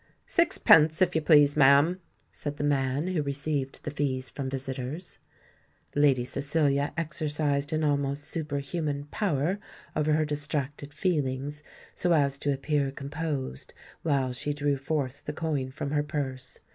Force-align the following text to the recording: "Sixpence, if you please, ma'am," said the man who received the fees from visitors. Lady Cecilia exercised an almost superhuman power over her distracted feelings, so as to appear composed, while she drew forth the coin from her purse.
"Sixpence, 0.25 0.99
if 1.03 1.13
you 1.13 1.21
please, 1.21 1.55
ma'am," 1.55 1.99
said 2.31 2.57
the 2.57 2.63
man 2.63 3.09
who 3.09 3.21
received 3.21 3.83
the 3.83 3.91
fees 3.91 4.29
from 4.29 4.49
visitors. 4.49 5.19
Lady 5.93 6.23
Cecilia 6.23 6.91
exercised 6.97 7.71
an 7.71 7.83
almost 7.83 8.23
superhuman 8.23 9.05
power 9.11 9.59
over 9.95 10.13
her 10.13 10.25
distracted 10.25 10.91
feelings, 10.91 11.61
so 11.93 12.13
as 12.13 12.39
to 12.39 12.51
appear 12.51 12.89
composed, 12.89 13.75
while 14.01 14.33
she 14.33 14.55
drew 14.55 14.75
forth 14.75 15.25
the 15.25 15.33
coin 15.33 15.69
from 15.69 15.91
her 15.91 16.01
purse. 16.01 16.61